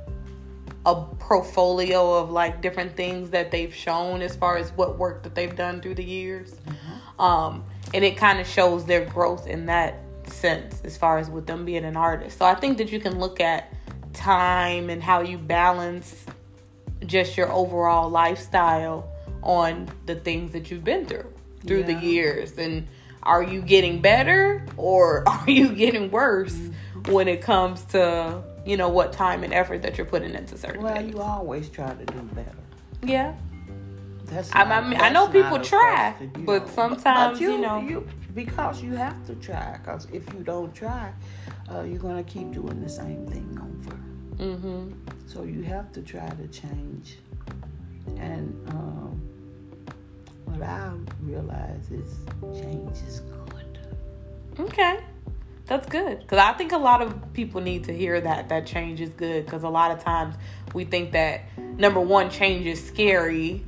[0.86, 5.34] a portfolio of like different things that they've shown as far as what work that
[5.34, 6.54] they've done through the years.
[6.54, 7.20] Mm-hmm.
[7.20, 11.46] Um, and it kind of shows their growth in that sense as far as with
[11.46, 12.38] them being an artist.
[12.38, 13.74] So I think that you can look at
[14.14, 16.24] time and how you balance
[17.04, 19.08] just your overall lifestyle
[19.42, 21.32] on the things that you've been through
[21.66, 21.98] through yeah.
[21.98, 22.86] the years and
[23.22, 27.12] are you getting better or are you getting worse mm-hmm.
[27.12, 30.82] when it comes to you know what time and effort that you're putting into certain
[30.82, 32.52] well things you always try to do better
[33.02, 33.34] yeah
[34.24, 36.72] that's not, I, mean, I know people try, but know.
[36.74, 39.78] sometimes but you, you, know you because you have to try.
[39.78, 41.12] Because if you don't try,
[41.72, 43.96] uh, you're gonna keep doing the same thing over.
[44.36, 44.92] Mm-hmm.
[45.26, 47.18] So you have to try to change.
[48.16, 49.07] And um,
[50.62, 50.92] I
[51.22, 52.16] realize is
[52.60, 53.78] change is good.
[54.58, 55.00] Okay.
[55.68, 59.02] That's good because I think a lot of people need to hear that that change
[59.02, 60.34] is good because a lot of times
[60.72, 63.62] we think that number one change is scary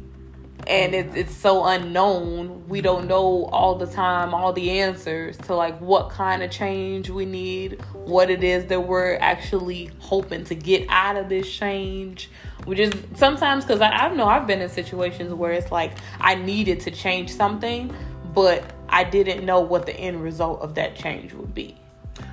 [0.67, 5.55] and it, it's so unknown we don't know all the time all the answers to
[5.55, 10.55] like what kind of change we need what it is that we're actually hoping to
[10.55, 12.31] get out of this change
[12.67, 16.35] we is sometimes because I, I know i've been in situations where it's like i
[16.35, 17.95] needed to change something
[18.35, 21.77] but i didn't know what the end result of that change would be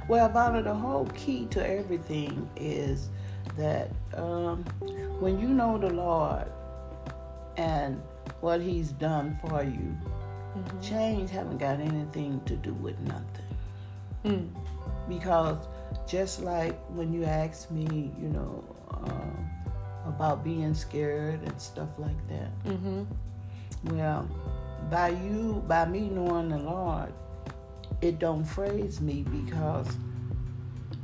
[0.07, 3.09] well Vonna, the whole key to everything is
[3.57, 4.63] that um,
[5.19, 6.47] when you know the lord
[7.57, 8.01] and
[8.41, 9.97] what he's done for you.
[10.55, 10.81] Mm-hmm.
[10.81, 13.45] Change haven't got anything to do with nothing.
[14.25, 14.49] Mm.
[15.09, 15.57] Because
[16.07, 19.56] just like when you asked me, you know, uh,
[20.07, 22.63] about being scared and stuff like that.
[22.65, 23.03] Mm-hmm.
[23.95, 24.27] Well,
[24.89, 27.13] by you, by me knowing the Lord,
[28.01, 29.87] it don't phrase me because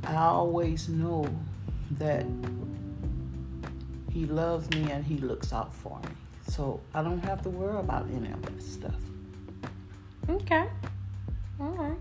[0.04, 1.26] I always know
[1.92, 2.26] that
[4.10, 6.14] He loves me and He looks out for me.
[6.48, 8.94] So I don't have to worry about any of that stuff.
[10.28, 10.66] Okay.
[11.60, 11.98] All right.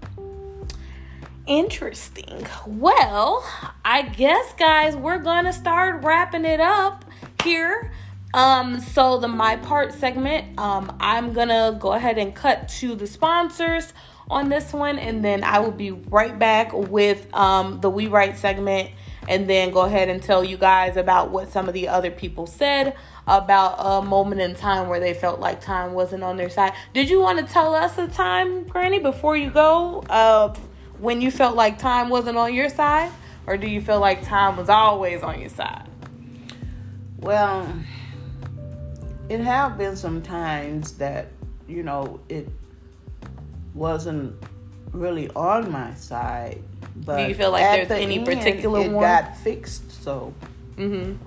[1.45, 2.47] Interesting.
[2.65, 3.45] Well,
[3.83, 7.03] I guess guys, we're going to start wrapping it up
[7.43, 7.91] here.
[8.33, 13.05] Um so the my part segment, um I'm to go ahead and cut to the
[13.05, 13.93] sponsors
[14.31, 18.37] on this one and then I will be right back with um the we write
[18.37, 18.89] segment
[19.27, 22.47] and then go ahead and tell you guys about what some of the other people
[22.47, 22.95] said
[23.27, 26.73] about a moment in time where they felt like time wasn't on their side.
[26.93, 30.53] Did you want to tell us a time, Granny, before you go, uh,
[31.03, 33.11] when you felt like time wasn't on your side?
[33.45, 35.89] Or do you feel like time was always on your side?
[37.17, 37.73] Well,
[39.27, 41.27] it have been some times that,
[41.67, 42.47] you know, it
[43.73, 44.33] wasn't
[44.93, 46.63] really on my side.
[46.95, 49.03] But do you feel like there's the any end, particular it one?
[49.03, 50.33] It got fixed, so.
[50.77, 51.17] Mm-hmm.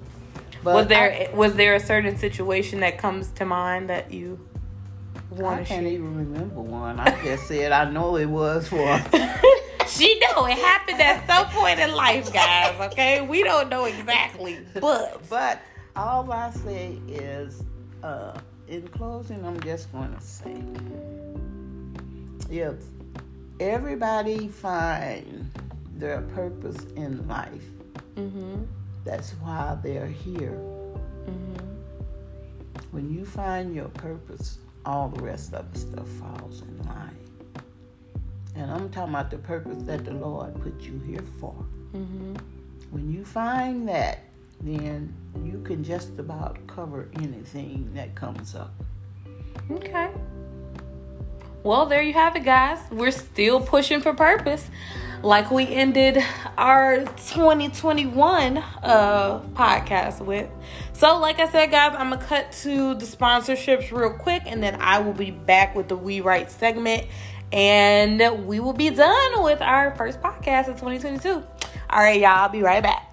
[0.65, 4.41] But was there I, was there a certain situation that comes to mind that you
[5.31, 5.93] want I can't share?
[5.93, 6.99] even remember one.
[6.99, 9.05] I just said I know it was for.
[9.91, 12.79] she know it happened at some point in life, guys.
[12.93, 15.61] Okay, we don't know exactly, but but
[15.95, 17.63] all I say is,
[18.03, 20.63] uh, in closing, I'm just going to say,
[22.51, 22.75] if
[23.61, 25.51] everybody find
[25.95, 27.65] their purpose in life,
[28.17, 28.65] mm-hmm.
[29.05, 30.59] that's why they're here.
[31.29, 31.77] Mm-hmm.
[32.91, 37.26] When you find your purpose, all the rest of the stuff falls in line.
[38.57, 41.55] And I'm talking about the purpose that the Lord put you here for.
[41.95, 42.37] Mm-hmm.
[42.91, 44.21] When you find that,
[44.61, 48.73] then you can just about cover anything that comes up.
[49.71, 50.09] Okay.
[51.63, 52.79] Well, there you have it, guys.
[52.91, 54.71] We're still pushing for purpose.
[55.23, 56.23] Like we ended
[56.57, 60.49] our 2021 uh, podcast with.
[60.93, 64.63] So, like I said, guys, I'm going to cut to the sponsorships real quick and
[64.63, 67.07] then I will be back with the We Write segment
[67.53, 71.31] and we will be done with our first podcast of 2022.
[71.31, 71.43] All
[71.91, 73.13] right, y'all, I'll be right back.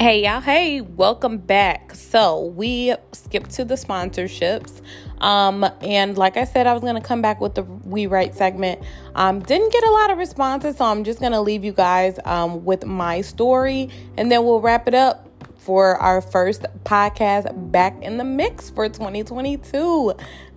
[0.00, 1.94] Hey y'all, hey, welcome back.
[1.94, 4.80] So we skipped to the sponsorships.
[5.20, 8.82] Um, and like I said, I was gonna come back with the We Write segment.
[9.14, 12.64] Um, didn't get a lot of responses, so I'm just gonna leave you guys um
[12.64, 18.16] with my story and then we'll wrap it up for our first podcast back in
[18.16, 20.14] the mix for 2022.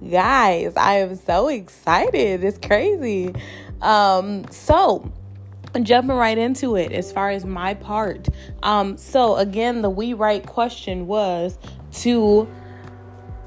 [0.10, 2.44] Guys, I am so excited.
[2.44, 3.34] It's crazy.
[3.82, 5.12] Um, so
[5.82, 8.30] jumping right into it as far as my part
[8.62, 11.58] um so again the we write question was
[11.92, 12.48] to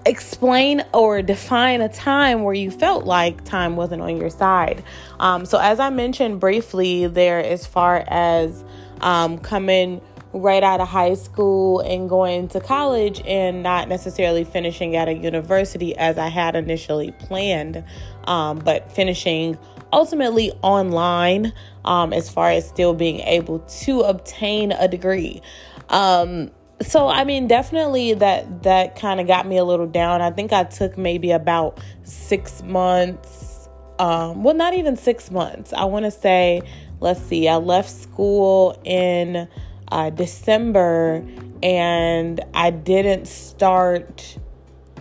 [0.07, 4.82] explain or define a time where you felt like time wasn't on your side
[5.20, 8.64] um so as i mentioned briefly there as far as
[9.00, 10.00] um coming
[10.32, 15.14] right out of high school and going to college and not necessarily finishing at a
[15.14, 17.82] university as I had initially planned,
[18.24, 19.59] um, but finishing
[19.92, 21.52] ultimately online
[21.84, 25.40] um, as far as still being able to obtain a degree.
[25.88, 26.50] Um,
[26.82, 30.20] so I mean, definitely that that kind of got me a little down.
[30.20, 33.68] I think I took maybe about six months.
[33.98, 35.72] Um, well, not even six months.
[35.72, 36.60] I want to say,
[37.00, 39.48] let's see, I left school in
[39.88, 41.24] uh, December
[41.62, 44.36] and I didn't start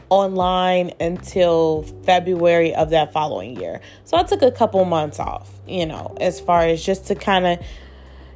[0.09, 3.81] online until February of that following year.
[4.05, 7.45] So I took a couple months off, you know, as far as just to kind
[7.45, 7.59] of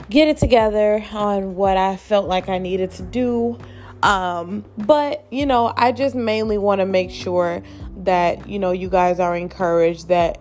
[0.09, 3.57] get it together on what I felt like I needed to do.
[4.01, 7.61] Um, but, you know, I just mainly want to make sure
[7.97, 10.39] that, you know, you guys are encouraged that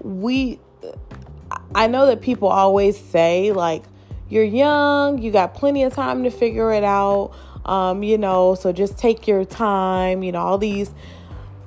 [0.00, 0.60] we,
[1.74, 3.84] I know that people always say, like,
[4.28, 7.32] you're young, you got plenty of time to figure it out.
[7.64, 10.94] Um, you know, so just take your time, you know, all these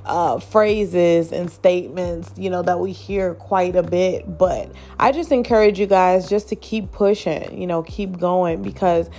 [0.06, 4.38] uh, phrases and statements, you know, that we hear quite a bit.
[4.38, 9.10] But I just encourage you guys just to keep pushing, you know, keep going because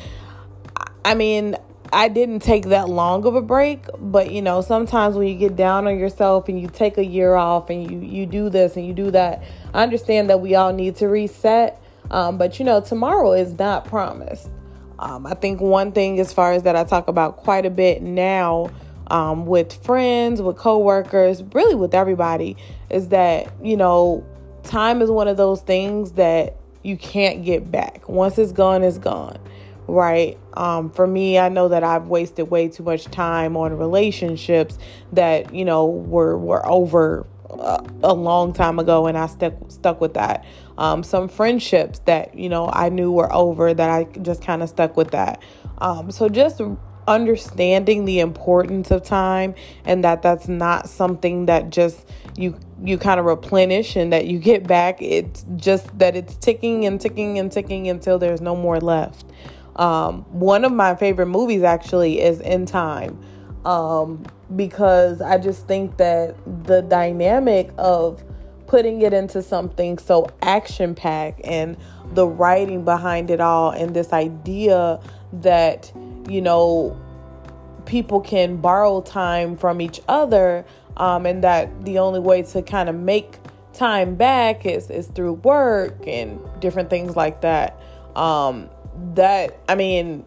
[1.05, 1.57] I mean,
[1.93, 5.55] I didn't take that long of a break, but you know, sometimes when you get
[5.55, 8.87] down on yourself and you take a year off and you you do this and
[8.87, 11.81] you do that, I understand that we all need to reset.
[12.11, 14.49] Um, but you know, tomorrow is not promised.
[14.99, 18.03] Um, I think one thing, as far as that, I talk about quite a bit
[18.03, 18.71] now
[19.09, 22.57] um, with friends, with coworkers, really with everybody,
[22.91, 24.25] is that you know,
[24.63, 28.09] time is one of those things that you can't get back.
[28.09, 29.39] Once it's gone, it's gone,
[29.87, 30.39] right?
[30.55, 34.79] Um, for me, I know that I've wasted way too much time on relationships
[35.13, 37.27] that you know were were over
[38.03, 40.45] a long time ago and I stuck stuck with that.
[40.77, 44.69] Um, some friendships that you know I knew were over that I just kind of
[44.69, 45.43] stuck with that.
[45.79, 46.61] Um, so just
[47.07, 53.21] understanding the importance of time and that that's not something that just you you kind
[53.21, 55.01] of replenish and that you get back.
[55.01, 59.25] It's just that it's ticking and ticking and ticking until there's no more left.
[59.77, 63.19] Um, one of my favorite movies actually is In Time
[63.65, 64.25] um,
[64.55, 68.23] because I just think that the dynamic of
[68.67, 71.77] putting it into something so action packed and
[72.13, 75.01] the writing behind it all and this idea
[75.33, 75.93] that
[76.29, 76.99] you know
[77.87, 80.65] people can borrow time from each other
[80.97, 83.39] um, and that the only way to kind of make
[83.73, 87.79] time back is is through work and different things like that
[88.17, 88.69] um,
[89.15, 90.25] that i mean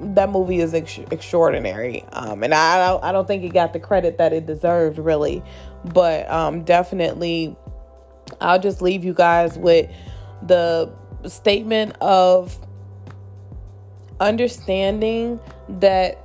[0.00, 4.18] that movie is ex- extraordinary, um, and I I don't think it got the credit
[4.18, 5.42] that it deserved, really.
[5.84, 7.56] But um, definitely,
[8.40, 9.90] I'll just leave you guys with
[10.42, 10.92] the
[11.26, 12.56] statement of
[14.20, 16.18] understanding that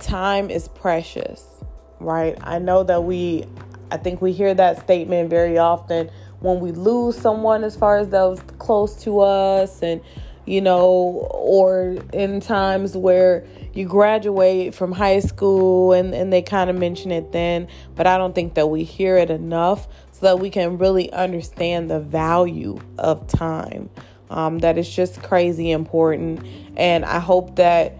[0.00, 1.62] time is precious,
[2.00, 2.36] right?
[2.42, 3.44] I know that we
[3.90, 8.08] I think we hear that statement very often when we lose someone as far as
[8.08, 10.00] those close to us and
[10.44, 13.44] you know or in times where
[13.74, 17.66] you graduate from high school and, and they kind of mention it then
[17.96, 21.90] but i don't think that we hear it enough so that we can really understand
[21.90, 23.90] the value of time
[24.30, 26.44] um, that is just crazy important
[26.76, 27.96] and i hope that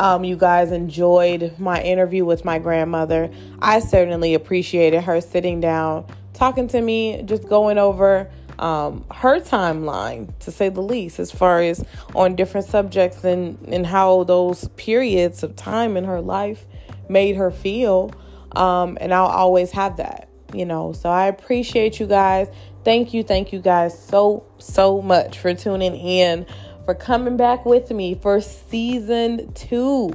[0.00, 3.30] um, you guys enjoyed my interview with my grandmother.
[3.60, 10.36] I certainly appreciated her sitting down, talking to me, just going over um, her timeline,
[10.40, 11.84] to say the least, as far as
[12.14, 16.64] on different subjects and, and how those periods of time in her life
[17.08, 18.12] made her feel.
[18.52, 20.92] Um, and I'll always have that, you know.
[20.92, 22.48] So I appreciate you guys.
[22.88, 26.46] Thank you, thank you guys so, so much for tuning in
[26.86, 30.10] for coming back with me for season two.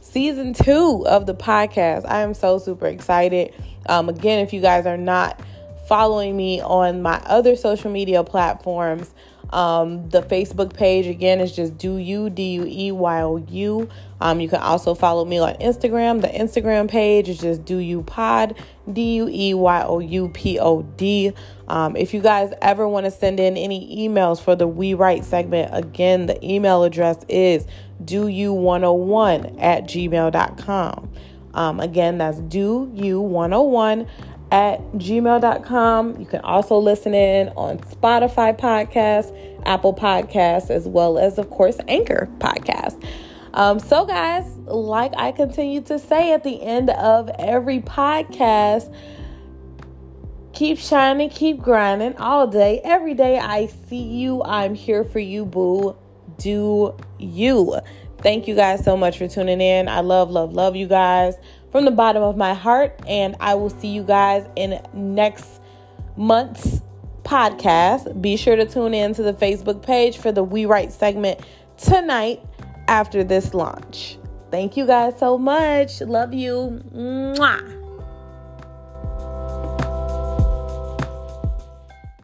[0.00, 2.04] Season two of the podcast.
[2.08, 3.54] I am so super excited.
[3.88, 5.40] Um, again, if you guys are not
[5.88, 9.12] following me on my other social media platforms,
[9.50, 13.88] um, the Facebook page again is just do you d u e y o u.
[14.20, 16.20] Um, you can also follow me on Instagram.
[16.20, 18.56] The Instagram page is just do you pod
[18.92, 21.32] d u e y o u p o d.
[21.66, 25.24] Um, if you guys ever want to send in any emails for the We Write
[25.24, 27.66] segment, again, the email address is
[28.04, 31.10] do you 101 at gmail.com.
[31.54, 34.06] Um, again, that's do you 101
[34.50, 36.20] at gmail.com.
[36.20, 39.34] You can also listen in on Spotify podcast,
[39.66, 43.04] Apple Podcasts, as well as, of course, Anchor Podcast.
[43.54, 48.94] Um, so, guys, like I continue to say at the end of every podcast,
[50.52, 53.38] keep shining, keep grinding all day, every day.
[53.38, 54.42] I see you.
[54.44, 55.96] I'm here for you, boo.
[56.38, 57.78] Do you.
[58.18, 59.88] Thank you guys so much for tuning in.
[59.88, 61.34] I love, love, love you guys
[61.70, 63.00] from the bottom of my heart.
[63.06, 65.60] And I will see you guys in next
[66.16, 66.80] month's
[67.22, 68.20] podcast.
[68.20, 71.40] Be sure to tune in to the Facebook page for the We Write segment
[71.76, 72.42] tonight
[72.88, 74.18] after this launch.
[74.50, 76.00] Thank you guys so much.
[76.00, 76.82] Love you.
[76.94, 77.77] Mwah.